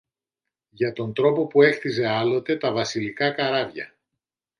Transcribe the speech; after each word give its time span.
για 0.69 0.93
τον 0.93 1.13
τρόπο 1.13 1.47
που 1.47 1.61
έχτιζε 1.61 2.07
άλλοτε 2.07 2.57
τα 2.57 2.71
βασιλικά 2.71 3.31
καράβια 3.31 3.95